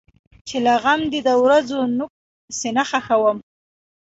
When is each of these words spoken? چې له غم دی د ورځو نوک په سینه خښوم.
چې 0.47 0.57
له 0.65 0.73
غم 0.83 1.01
دی 1.11 1.19
د 1.27 1.29
ورځو 1.43 1.77
نوک 1.97 2.11
په 2.45 2.51
سینه 2.59 2.83
خښوم. 2.89 3.37